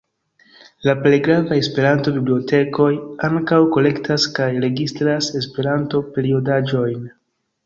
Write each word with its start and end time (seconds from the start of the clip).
La 0.87 0.93
plej 1.01 1.17
gravaj 1.27 1.57
Esperanto-bibliotekoj 1.63 2.87
ankaŭ 3.29 3.61
kolektas 3.77 4.27
kaj 4.39 4.49
registras 4.65 5.29
Esperanto-periodaĵojn. 5.43 7.07